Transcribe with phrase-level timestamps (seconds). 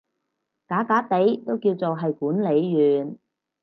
[0.67, 3.19] 假假地都叫做係管理員